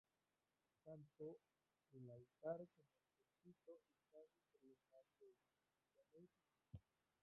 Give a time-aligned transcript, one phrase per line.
[0.83, 1.37] Tanto
[1.91, 6.43] el altar como el púlpito están entre los más bellos de Eslovenia.